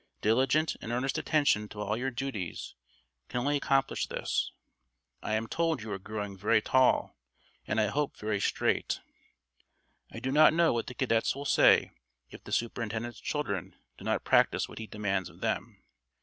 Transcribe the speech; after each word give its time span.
Diligent 0.23 0.75
and 0.81 0.91
earnest 0.91 1.19
attention 1.19 1.69
to 1.69 1.79
all 1.79 1.95
your 1.95 2.09
duties 2.09 2.73
can 3.29 3.41
only 3.41 3.55
accomplish 3.55 4.07
this. 4.07 4.51
I 5.21 5.35
am 5.35 5.45
told 5.45 5.83
you 5.83 5.91
are 5.91 5.99
growing 5.99 6.35
very 6.35 6.59
tall, 6.59 7.19
and 7.67 7.79
I 7.79 7.85
hope 7.85 8.17
very 8.17 8.39
straight. 8.41 8.99
I 10.09 10.17
do 10.17 10.31
not 10.31 10.53
know 10.55 10.73
what 10.73 10.87
the 10.87 10.95
cadets 10.95 11.35
will 11.35 11.45
say 11.45 11.91
if 12.31 12.43
the 12.43 12.51
Superintendent's 12.51 13.19
children 13.19 13.75
do 13.99 14.03
not 14.03 14.23
practice 14.23 14.67
what 14.67 14.79
he 14.79 14.87
demands 14.87 15.29
of 15.29 15.39
them. 15.41 15.83